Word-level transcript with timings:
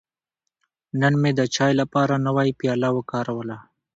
نن 1.01 1.13
مې 1.21 1.31
د 1.39 1.41
چای 1.55 1.71
لپاره 1.81 2.15
نوی 2.27 2.49
پیاله 2.59 2.89
وکاروله. 2.93 3.57